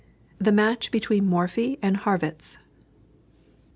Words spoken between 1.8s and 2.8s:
AND HARRWITZ.